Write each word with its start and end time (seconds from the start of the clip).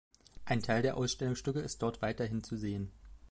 Ein 0.45 0.63
Teil 0.63 0.81
der 0.81 0.97
Ausstellungsstücke 0.97 1.59
ist 1.59 1.83
dort 1.83 2.01
weiterhin 2.01 2.43
zu 2.43 2.57
sehen. 2.57 2.91